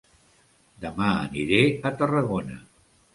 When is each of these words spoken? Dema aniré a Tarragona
Dema 0.85 1.09
aniré 1.25 1.59
a 1.91 1.91
Tarragona 1.99 2.57